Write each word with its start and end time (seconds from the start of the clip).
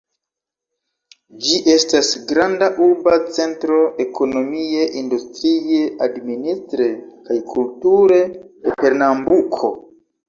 Ĝi 1.41 1.57
estas 1.73 2.07
granda 2.31 2.69
urba 2.87 3.13
centro, 3.37 3.77
ekonomie, 4.05 4.87
industrie, 5.05 5.79
administre 6.09 6.91
kaj 7.29 7.41
kulture, 7.53 8.21
de 8.65 8.77
Pernambuko. 8.85 9.75